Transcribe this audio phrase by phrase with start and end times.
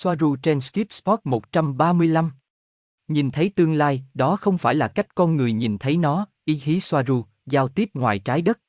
[0.00, 2.30] Soaru trên Skip Spot 135.
[3.08, 6.60] Nhìn thấy tương lai, đó không phải là cách con người nhìn thấy nó, ý
[6.64, 8.60] hí Soaru, giao tiếp ngoài trái đất.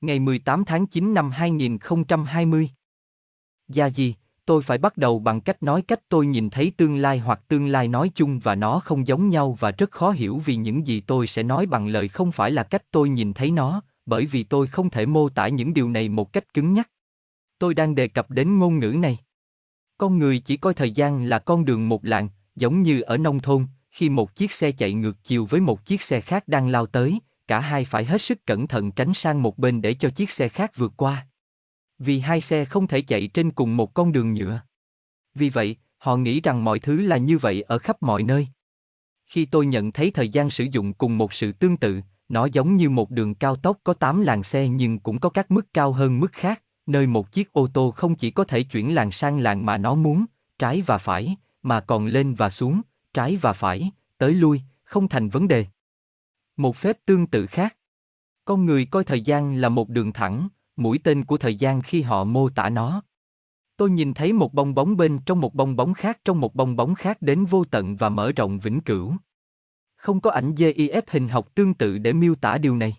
[0.00, 2.70] Ngày 18 tháng 9 năm 2020.
[3.68, 7.18] Gia gì, tôi phải bắt đầu bằng cách nói cách tôi nhìn thấy tương lai
[7.18, 10.56] hoặc tương lai nói chung và nó không giống nhau và rất khó hiểu vì
[10.56, 13.82] những gì tôi sẽ nói bằng lời không phải là cách tôi nhìn thấy nó,
[14.06, 16.90] bởi vì tôi không thể mô tả những điều này một cách cứng nhắc.
[17.58, 19.18] Tôi đang đề cập đến ngôn ngữ này.
[20.02, 23.40] Con người chỉ coi thời gian là con đường một làng, giống như ở nông
[23.40, 26.86] thôn, khi một chiếc xe chạy ngược chiều với một chiếc xe khác đang lao
[26.86, 30.30] tới, cả hai phải hết sức cẩn thận tránh sang một bên để cho chiếc
[30.30, 31.26] xe khác vượt qua.
[31.98, 34.60] Vì hai xe không thể chạy trên cùng một con đường nhựa.
[35.34, 38.48] Vì vậy, họ nghĩ rằng mọi thứ là như vậy ở khắp mọi nơi.
[39.26, 42.76] Khi tôi nhận thấy thời gian sử dụng cùng một sự tương tự, nó giống
[42.76, 45.92] như một đường cao tốc có 8 làn xe nhưng cũng có các mức cao
[45.92, 49.38] hơn mức khác, nơi một chiếc ô tô không chỉ có thể chuyển làng sang
[49.38, 50.24] làng mà nó muốn,
[50.58, 52.80] trái và phải, mà còn lên và xuống,
[53.14, 55.66] trái và phải, tới lui, không thành vấn đề.
[56.56, 57.76] Một phép tương tự khác.
[58.44, 62.02] Con người coi thời gian là một đường thẳng, mũi tên của thời gian khi
[62.02, 63.02] họ mô tả nó.
[63.76, 66.76] Tôi nhìn thấy một bong bóng bên trong một bong bóng khác trong một bong
[66.76, 69.14] bóng khác đến vô tận và mở rộng vĩnh cửu.
[69.96, 72.96] Không có ảnh GIF hình học tương tự để miêu tả điều này.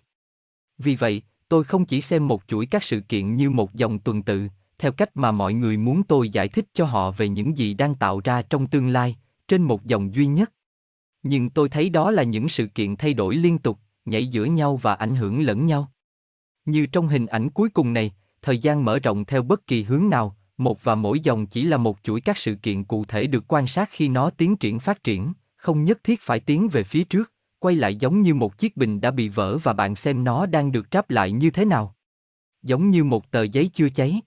[0.78, 1.22] Vì vậy,
[1.54, 4.92] tôi không chỉ xem một chuỗi các sự kiện như một dòng tuần tự, theo
[4.92, 8.20] cách mà mọi người muốn tôi giải thích cho họ về những gì đang tạo
[8.24, 9.16] ra trong tương lai,
[9.48, 10.52] trên một dòng duy nhất.
[11.22, 14.76] Nhưng tôi thấy đó là những sự kiện thay đổi liên tục, nhảy giữa nhau
[14.76, 15.92] và ảnh hưởng lẫn nhau.
[16.64, 20.08] Như trong hình ảnh cuối cùng này, thời gian mở rộng theo bất kỳ hướng
[20.08, 23.44] nào, một và mỗi dòng chỉ là một chuỗi các sự kiện cụ thể được
[23.48, 27.04] quan sát khi nó tiến triển phát triển, không nhất thiết phải tiến về phía
[27.04, 27.32] trước,
[27.64, 30.72] quay lại giống như một chiếc bình đã bị vỡ và bạn xem nó đang
[30.72, 31.96] được tráp lại như thế nào.
[32.62, 34.20] Giống như một tờ giấy chưa cháy.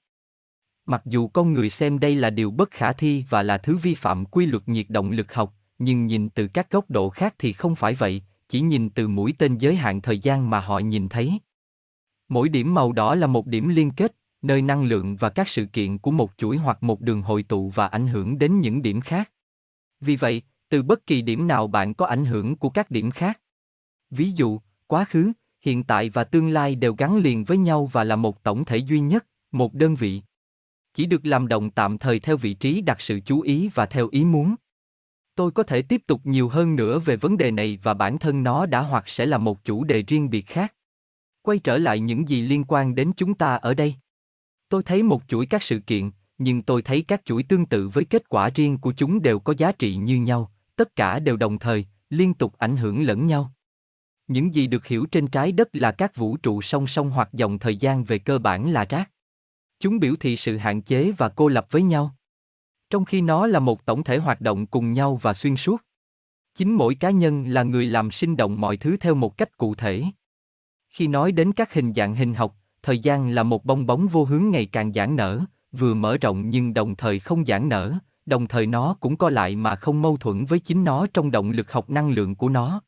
[0.86, 3.96] Mặc dù con người xem đây là điều bất khả thi và là thứ vi
[3.96, 7.54] phạm quy luật nhiệt động lực học, nhưng nhìn từ các góc độ khác thì
[7.54, 11.09] không phải vậy, chỉ nhìn từ mũi tên giới hạn thời gian mà họ nhìn
[11.09, 11.40] thấy.
[12.30, 15.66] Mỗi điểm màu đỏ là một điểm liên kết, nơi năng lượng và các sự
[15.66, 19.02] kiện của một chuỗi hoặc một đường hội tụ và ảnh hưởng đến những điểm
[19.02, 19.31] khác.
[20.00, 23.39] Vì vậy, từ bất kỳ điểm nào bạn có ảnh hưởng của các điểm khác.
[24.09, 28.03] Ví dụ, quá khứ, hiện tại và tương lai đều gắn liền với nhau và
[28.03, 30.22] là một tổng thể duy nhất, một đơn vị.
[30.94, 34.07] Chỉ được làm động tạm thời theo vị trí đặt sự chú ý và theo
[34.11, 34.55] ý muốn.
[35.35, 38.44] Tôi có thể tiếp tục nhiều hơn nữa về vấn đề này và bản thân
[38.44, 40.73] nó đã hoặc sẽ là một chủ đề riêng biệt khác.
[41.41, 43.95] Quay trở lại những gì liên quan đến chúng ta ở đây.
[44.69, 48.05] Tôi thấy một chuỗi các sự kiện, nhưng tôi thấy các chuỗi tương tự với
[48.05, 51.60] kết quả riêng của chúng đều có giá trị như nhau, tất cả đều đồng
[51.60, 53.52] thời, liên tục ảnh hưởng lẫn nhau.
[54.28, 57.60] Những gì được hiểu trên trái đất là các vũ trụ song song hoặc dòng
[57.60, 59.12] thời gian về cơ bản là rác.
[59.80, 62.16] Chúng biểu thị sự hạn chế và cô lập với nhau.
[62.90, 65.82] Trong khi nó là một tổng thể hoạt động cùng nhau và xuyên suốt.
[66.56, 69.76] Chính mỗi cá nhân là người làm sinh động mọi thứ theo một cách cụ
[69.76, 70.04] thể.
[70.90, 74.24] Khi nói đến các hình dạng hình học, thời gian là một bong bóng vô
[74.24, 77.94] hướng ngày càng giãn nở, vừa mở rộng nhưng đồng thời không giãn nở,
[78.28, 81.52] đồng thời nó cũng co lại mà không mâu thuẫn với chính nó trong động
[81.52, 82.82] lực học năng lượng của nó.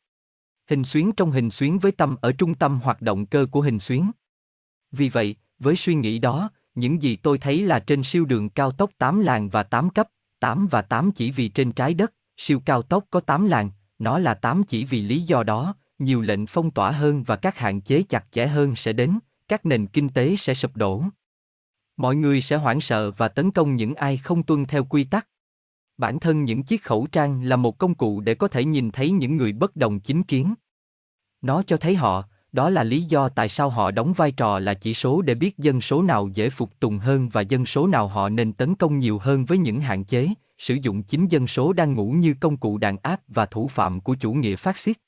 [0.70, 3.78] Hình xuyến trong hình xuyến với tâm ở trung tâm hoạt động cơ của hình
[3.78, 4.10] xuyến.
[4.92, 8.70] Vì vậy, với suy nghĩ đó, những gì tôi thấy là trên siêu đường cao
[8.70, 10.08] tốc 8 làng và 8 cấp,
[10.40, 14.18] 8 và 8 chỉ vì trên trái đất, siêu cao tốc có 8 làng, nó
[14.18, 17.80] là 8 chỉ vì lý do đó, nhiều lệnh phong tỏa hơn và các hạn
[17.80, 19.18] chế chặt chẽ hơn sẽ đến,
[19.48, 21.04] các nền kinh tế sẽ sụp đổ.
[22.00, 25.28] Mọi người sẽ hoảng sợ và tấn công những ai không tuân theo quy tắc.
[25.98, 29.10] Bản thân những chiếc khẩu trang là một công cụ để có thể nhìn thấy
[29.10, 30.54] những người bất đồng chính kiến.
[31.42, 34.74] Nó cho thấy họ, đó là lý do tại sao họ đóng vai trò là
[34.74, 38.08] chỉ số để biết dân số nào dễ phục tùng hơn và dân số nào
[38.08, 40.28] họ nên tấn công nhiều hơn với những hạn chế,
[40.58, 44.00] sử dụng chính dân số đang ngủ như công cụ đàn áp và thủ phạm
[44.00, 44.98] của chủ nghĩa phát xít.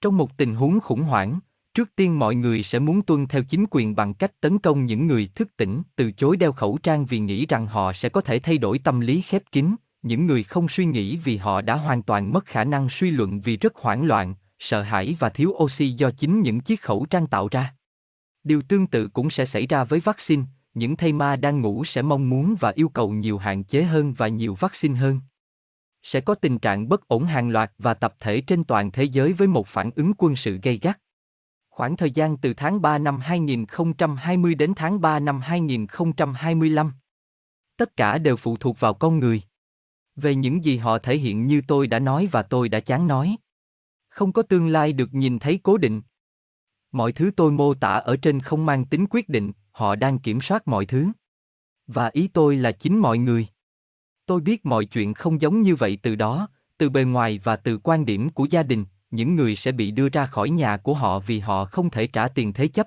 [0.00, 1.38] Trong một tình huống khủng hoảng,
[1.76, 5.06] trước tiên mọi người sẽ muốn tuân theo chính quyền bằng cách tấn công những
[5.06, 8.38] người thức tỉnh, từ chối đeo khẩu trang vì nghĩ rằng họ sẽ có thể
[8.38, 12.02] thay đổi tâm lý khép kín, những người không suy nghĩ vì họ đã hoàn
[12.02, 15.90] toàn mất khả năng suy luận vì rất hoảng loạn, sợ hãi và thiếu oxy
[15.90, 17.74] do chính những chiếc khẩu trang tạo ra.
[18.44, 20.42] Điều tương tự cũng sẽ xảy ra với vaccine,
[20.74, 24.14] những thây ma đang ngủ sẽ mong muốn và yêu cầu nhiều hạn chế hơn
[24.14, 25.20] và nhiều vaccine hơn.
[26.02, 29.32] Sẽ có tình trạng bất ổn hàng loạt và tập thể trên toàn thế giới
[29.32, 30.98] với một phản ứng quân sự gây gắt.
[31.76, 36.92] Khoảng thời gian từ tháng 3 năm 2020 đến tháng 3 năm 2025.
[37.76, 39.42] Tất cả đều phụ thuộc vào con người.
[40.14, 43.36] Về những gì họ thể hiện như tôi đã nói và tôi đã chán nói.
[44.08, 46.02] Không có tương lai được nhìn thấy cố định.
[46.92, 50.40] Mọi thứ tôi mô tả ở trên không mang tính quyết định, họ đang kiểm
[50.40, 51.08] soát mọi thứ.
[51.86, 53.46] Và ý tôi là chính mọi người.
[54.26, 57.78] Tôi biết mọi chuyện không giống như vậy từ đó, từ bề ngoài và từ
[57.78, 61.18] quan điểm của gia đình, những người sẽ bị đưa ra khỏi nhà của họ
[61.18, 62.86] vì họ không thể trả tiền thế chấp.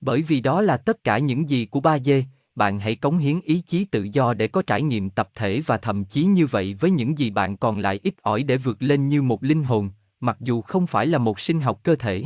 [0.00, 3.40] Bởi vì đó là tất cả những gì của ba dê, bạn hãy cống hiến
[3.40, 6.74] ý chí tự do để có trải nghiệm tập thể và thậm chí như vậy
[6.74, 9.90] với những gì bạn còn lại ít ỏi để vượt lên như một linh hồn,
[10.20, 12.24] mặc dù không phải là một sinh học cơ thể.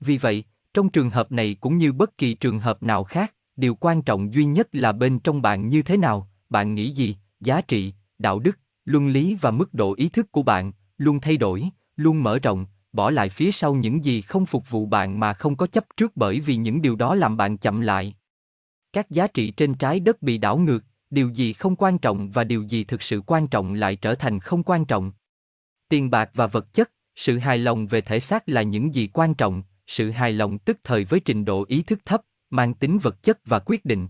[0.00, 0.44] Vì vậy,
[0.74, 4.34] trong trường hợp này cũng như bất kỳ trường hợp nào khác, điều quan trọng
[4.34, 8.38] duy nhất là bên trong bạn như thế nào, bạn nghĩ gì, giá trị, đạo
[8.38, 12.38] đức, luân lý và mức độ ý thức của bạn luôn thay đổi, luôn mở
[12.38, 15.84] rộng, bỏ lại phía sau những gì không phục vụ bạn mà không có chấp
[15.96, 18.14] trước bởi vì những điều đó làm bạn chậm lại.
[18.92, 22.44] Các giá trị trên trái đất bị đảo ngược, điều gì không quan trọng và
[22.44, 25.12] điều gì thực sự quan trọng lại trở thành không quan trọng.
[25.88, 29.34] Tiền bạc và vật chất, sự hài lòng về thể xác là những gì quan
[29.34, 33.22] trọng, sự hài lòng tức thời với trình độ ý thức thấp, mang tính vật
[33.22, 34.08] chất và quyết định.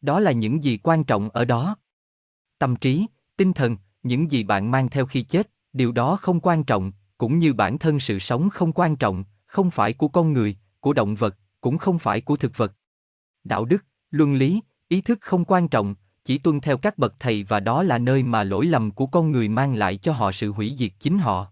[0.00, 1.76] Đó là những gì quan trọng ở đó.
[2.58, 3.06] Tâm trí,
[3.36, 7.38] tinh thần, những gì bạn mang theo khi chết, điều đó không quan trọng, cũng
[7.38, 11.14] như bản thân sự sống không quan trọng, không phải của con người, của động
[11.14, 12.72] vật, cũng không phải của thực vật.
[13.44, 15.94] Đạo đức, luân lý, ý thức không quan trọng,
[16.24, 19.32] chỉ tuân theo các bậc thầy và đó là nơi mà lỗi lầm của con
[19.32, 21.46] người mang lại cho họ sự hủy diệt chính họ.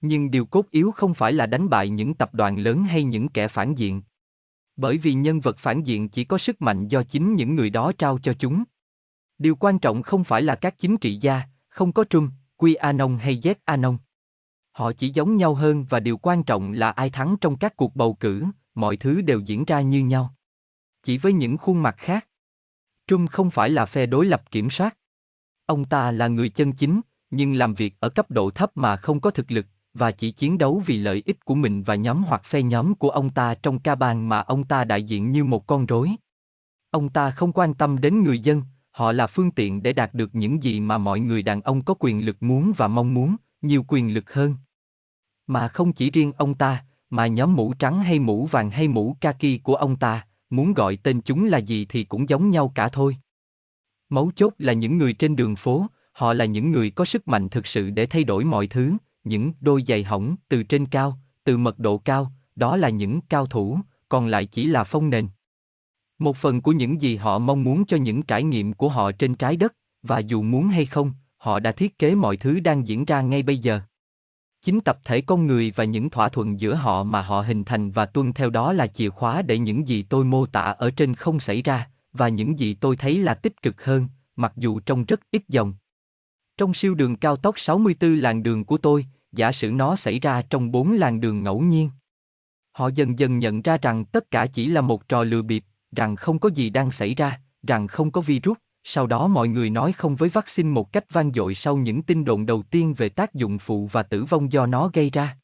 [0.00, 3.28] Nhưng điều cốt yếu không phải là đánh bại những tập đoàn lớn hay những
[3.28, 4.02] kẻ phản diện.
[4.76, 7.92] Bởi vì nhân vật phản diện chỉ có sức mạnh do chính những người đó
[7.98, 8.64] trao cho chúng.
[9.38, 13.18] Điều quan trọng không phải là các chính trị gia, không có trung, Quy Anon
[13.18, 13.96] hay Z Anon.
[14.78, 17.96] Họ chỉ giống nhau hơn và điều quan trọng là ai thắng trong các cuộc
[17.96, 18.44] bầu cử,
[18.74, 20.34] mọi thứ đều diễn ra như nhau.
[21.02, 22.28] Chỉ với những khuôn mặt khác.
[23.06, 24.96] Trump không phải là phe đối lập kiểm soát.
[25.66, 29.20] Ông ta là người chân chính, nhưng làm việc ở cấp độ thấp mà không
[29.20, 32.44] có thực lực, và chỉ chiến đấu vì lợi ích của mình và nhóm hoặc
[32.44, 35.66] phe nhóm của ông ta trong ca bàn mà ông ta đại diện như một
[35.66, 36.10] con rối.
[36.90, 40.34] Ông ta không quan tâm đến người dân, họ là phương tiện để đạt được
[40.34, 43.84] những gì mà mọi người đàn ông có quyền lực muốn và mong muốn, nhiều
[43.88, 44.54] quyền lực hơn.
[45.50, 49.16] Mà không chỉ riêng ông ta, mà nhóm mũ trắng hay mũ vàng hay mũ
[49.20, 52.88] kaki của ông ta, muốn gọi tên chúng là gì thì cũng giống nhau cả
[52.88, 53.16] thôi.
[54.08, 57.48] Mấu chốt là những người trên đường phố, họ là những người có sức mạnh
[57.48, 61.56] thực sự để thay đổi mọi thứ, những đôi giày hỏng từ trên cao, từ
[61.56, 63.78] mật độ cao, đó là những cao thủ,
[64.08, 65.28] còn lại chỉ là phong nền.
[66.18, 69.34] Một phần của những gì họ mong muốn cho những trải nghiệm của họ trên
[69.34, 73.04] trái đất, và dù muốn hay không, họ đã thiết kế mọi thứ đang diễn
[73.04, 73.80] ra ngay bây giờ.
[74.62, 77.90] Chính tập thể con người và những thỏa thuận giữa họ mà họ hình thành
[77.90, 81.14] và tuân theo đó là chìa khóa để những gì tôi mô tả ở trên
[81.14, 85.04] không xảy ra, và những gì tôi thấy là tích cực hơn, mặc dù trong
[85.04, 85.74] rất ít dòng.
[86.56, 90.42] Trong siêu đường cao tốc 64 làn đường của tôi, giả sử nó xảy ra
[90.50, 91.90] trong bốn làn đường ngẫu nhiên.
[92.72, 95.64] Họ dần dần nhận ra rằng tất cả chỉ là một trò lừa bịp,
[95.96, 98.56] rằng không có gì đang xảy ra, rằng không có virus,
[98.90, 102.24] sau đó mọi người nói không với vaccine một cách vang dội sau những tin
[102.24, 105.36] đồn đầu tiên về tác dụng phụ và tử vong do nó gây ra.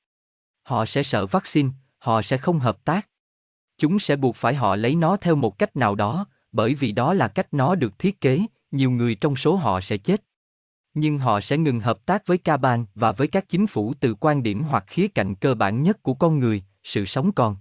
[0.62, 1.68] Họ sẽ sợ vaccine,
[1.98, 3.08] họ sẽ không hợp tác.
[3.78, 7.14] Chúng sẽ buộc phải họ lấy nó theo một cách nào đó, bởi vì đó
[7.14, 10.24] là cách nó được thiết kế, nhiều người trong số họ sẽ chết.
[10.94, 14.14] Nhưng họ sẽ ngừng hợp tác với ca bang và với các chính phủ từ
[14.20, 17.56] quan điểm hoặc khía cạnh cơ bản nhất của con người, sự sống còn.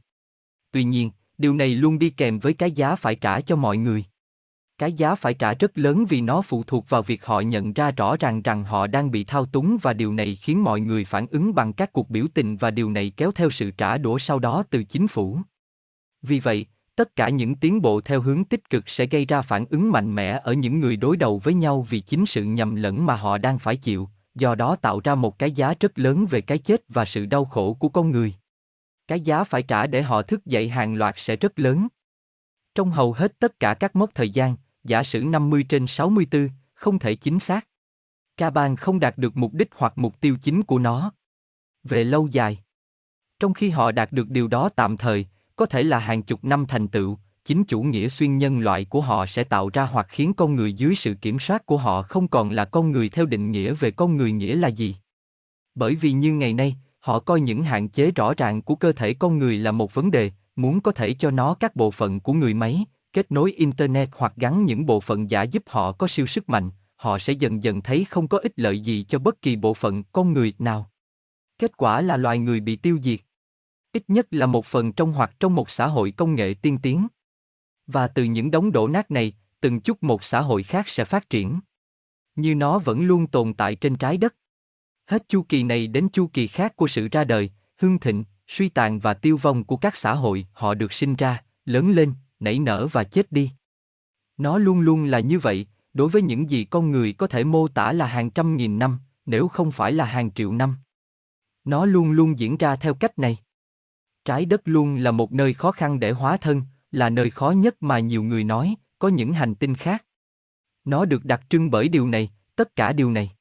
[0.71, 4.05] Tuy nhiên, điều này luôn đi kèm với cái giá phải trả cho mọi người
[4.83, 7.91] cái giá phải trả rất lớn vì nó phụ thuộc vào việc họ nhận ra
[7.91, 11.27] rõ ràng rằng họ đang bị thao túng và điều này khiến mọi người phản
[11.27, 14.39] ứng bằng các cuộc biểu tình và điều này kéo theo sự trả đũa sau
[14.39, 15.39] đó từ chính phủ.
[16.21, 19.65] Vì vậy, tất cả những tiến bộ theo hướng tích cực sẽ gây ra phản
[19.69, 23.05] ứng mạnh mẽ ở những người đối đầu với nhau vì chính sự nhầm lẫn
[23.05, 26.41] mà họ đang phải chịu, do đó tạo ra một cái giá rất lớn về
[26.41, 28.33] cái chết và sự đau khổ của con người.
[29.07, 31.87] Cái giá phải trả để họ thức dậy hàng loạt sẽ rất lớn.
[32.75, 36.99] Trong hầu hết tất cả các mốc thời gian, giả sử 50 trên 64, không
[36.99, 37.67] thể chính xác.
[38.37, 41.11] Ca bang không đạt được mục đích hoặc mục tiêu chính của nó.
[41.83, 42.59] Về lâu dài.
[43.39, 45.25] Trong khi họ đạt được điều đó tạm thời,
[45.55, 49.01] có thể là hàng chục năm thành tựu, chính chủ nghĩa xuyên nhân loại của
[49.01, 52.27] họ sẽ tạo ra hoặc khiến con người dưới sự kiểm soát của họ không
[52.27, 54.95] còn là con người theo định nghĩa về con người nghĩa là gì.
[55.75, 59.13] Bởi vì như ngày nay, họ coi những hạn chế rõ ràng của cơ thể
[59.13, 62.33] con người là một vấn đề, muốn có thể cho nó các bộ phận của
[62.33, 66.27] người máy, kết nối internet hoặc gắn những bộ phận giả giúp họ có siêu
[66.27, 69.55] sức mạnh, họ sẽ dần dần thấy không có ích lợi gì cho bất kỳ
[69.55, 70.91] bộ phận con người nào.
[71.59, 73.19] Kết quả là loài người bị tiêu diệt.
[73.91, 77.07] Ít nhất là một phần trong hoặc trong một xã hội công nghệ tiên tiến.
[77.87, 81.29] Và từ những đống đổ nát này, từng chút một xã hội khác sẽ phát
[81.29, 81.59] triển.
[82.35, 84.35] Như nó vẫn luôn tồn tại trên trái đất.
[85.05, 88.69] Hết chu kỳ này đến chu kỳ khác của sự ra đời, hưng thịnh, suy
[88.69, 92.59] tàn và tiêu vong của các xã hội họ được sinh ra, lớn lên, nảy
[92.59, 93.51] nở và chết đi.
[94.37, 97.67] Nó luôn luôn là như vậy, đối với những gì con người có thể mô
[97.67, 100.75] tả là hàng trăm nghìn năm, nếu không phải là hàng triệu năm.
[101.63, 103.37] Nó luôn luôn diễn ra theo cách này.
[104.25, 107.83] Trái đất luôn là một nơi khó khăn để hóa thân, là nơi khó nhất
[107.83, 110.05] mà nhiều người nói, có những hành tinh khác.
[110.85, 113.31] Nó được đặc trưng bởi điều này, tất cả điều này.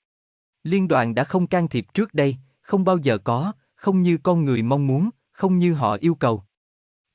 [0.64, 4.44] Liên đoàn đã không can thiệp trước đây, không bao giờ có, không như con
[4.44, 6.44] người mong muốn, không như họ yêu cầu.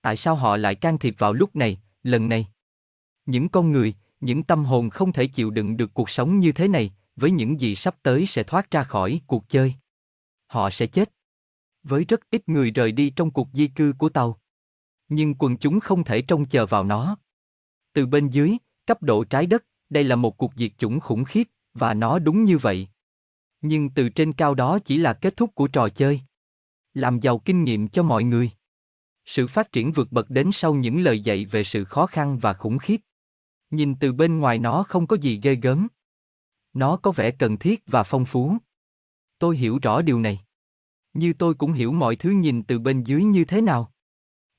[0.08, 2.48] Tại sao họ lại can thiệp vào lúc này, lần này?
[3.26, 6.68] Những con người, những tâm hồn không thể chịu đựng được cuộc sống như thế
[6.68, 9.74] này, với những gì sắp tới sẽ thoát ra khỏi cuộc chơi.
[10.46, 11.12] Họ sẽ chết.
[11.84, 14.40] Với rất ít người rời đi trong cuộc di cư của tàu.
[15.10, 17.18] Nhưng quần chúng không thể trông chờ vào nó.
[17.94, 21.48] Từ bên dưới, cấp độ trái đất, đây là một cuộc diệt chủng khủng khiếp,
[21.74, 22.88] và nó đúng như vậy.
[23.62, 26.22] Nhưng từ trên cao đó chỉ là kết thúc của trò chơi.
[26.94, 28.52] Làm giàu kinh nghiệm cho mọi người.
[29.28, 32.54] Sự phát triển vượt bậc đến sau những lời dạy về sự khó khăn và
[32.54, 33.02] khủng khiếp.
[33.70, 35.88] Nhìn từ bên ngoài nó không có gì ghê gớm.
[36.74, 38.58] Nó có vẻ cần thiết và phong phú.
[39.40, 40.40] Tôi hiểu rõ điều này.
[41.14, 43.92] Như tôi cũng hiểu mọi thứ nhìn từ bên dưới như thế nào.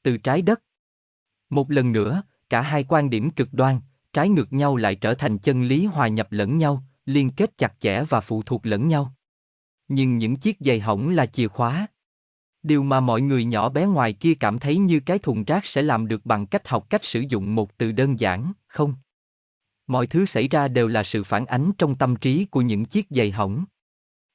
[0.03, 0.63] Từ trái đất.
[1.51, 3.81] Một lần nữa, cả hai quan điểm cực đoan,
[4.13, 7.75] trái ngược nhau lại trở thành chân lý hòa nhập lẫn nhau, liên kết chặt
[7.81, 9.15] chẽ và phụ thuộc lẫn nhau.
[9.89, 11.87] Nhưng những chiếc giày hỏng là chìa khóa.
[12.69, 15.83] Điều mà mọi người nhỏ bé ngoài kia cảm thấy như cái thùng rác sẽ
[15.83, 18.95] làm được bằng cách học cách sử dụng một từ đơn giản, không.
[19.87, 23.07] Mọi thứ xảy ra đều là sự phản ánh trong tâm trí của những chiếc
[23.11, 23.65] giày hỏng.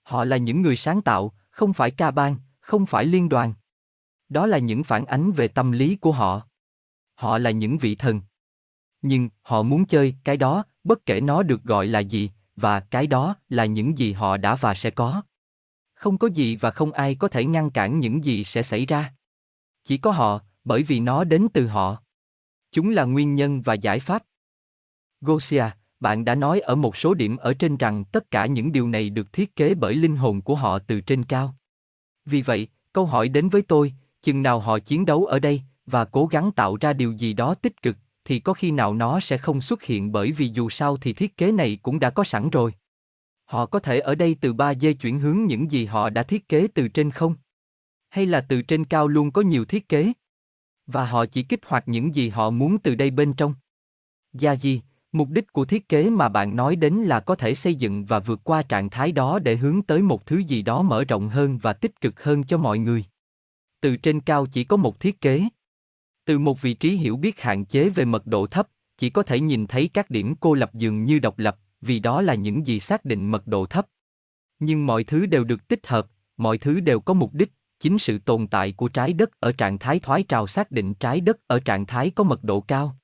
[0.04, 3.54] Họ là những người sáng tạo, không phải ca bang, không phải liên đoàn.
[4.30, 6.42] Đó là những phản ánh về tâm lý của họ.
[7.16, 8.22] Họ là những vị thần.
[9.02, 13.08] Nhưng họ muốn chơi cái đó, bất kể nó được gọi là gì, và cái
[13.08, 15.22] đó là những gì họ đã và sẽ có.
[16.04, 19.14] Không có gì và không ai có thể ngăn cản những gì sẽ xảy ra.
[19.84, 21.98] Chỉ có họ, bởi vì nó đến từ họ.
[22.72, 24.24] Chúng là nguyên nhân và giải pháp.
[25.22, 25.66] Gosia,
[26.00, 29.10] bạn đã nói ở một số điểm ở trên rằng tất cả những điều này
[29.10, 31.56] được thiết kế bởi linh hồn của họ từ trên cao.
[32.26, 36.06] Vì vậy, câu hỏi đến với tôi, chừng nào họ chiến đấu ở đây và
[36.06, 39.38] cố gắng tạo ra điều gì đó tích cực, thì có khi nào nó sẽ
[39.38, 42.50] không xuất hiện bởi vì dù sao thì thiết kế này cũng đã có sẵn
[42.50, 42.74] rồi.
[43.54, 46.68] Họ có thể ở đây từ 3D chuyển hướng những gì họ đã thiết kế
[46.68, 47.36] từ trên không?
[48.10, 50.14] Hay là từ trên cao luôn có nhiều thiết kế?
[50.88, 53.54] Và họ chỉ kích hoạt những gì họ muốn từ đây bên trong.
[54.34, 54.82] Gia gì,
[55.12, 58.20] mục đích của thiết kế mà bạn nói đến là có thể xây dựng và
[58.20, 61.58] vượt qua trạng thái đó để hướng tới một thứ gì đó mở rộng hơn
[61.58, 63.06] và tích cực hơn cho mọi người.
[63.82, 65.44] Từ trên cao chỉ có một thiết kế.
[66.26, 68.68] Từ một vị trí hiểu biết hạn chế về mật độ thấp,
[68.98, 72.22] chỉ có thể nhìn thấy các điểm cô lập dường như độc lập, vì đó
[72.22, 73.86] là những gì xác định mật độ thấp.
[74.60, 78.18] Nhưng mọi thứ đều được tích hợp, mọi thứ đều có mục đích, chính sự
[78.20, 81.60] tồn tại của trái đất ở trạng thái thoái trào xác định trái đất ở
[81.60, 82.98] trạng thái có mật độ cao.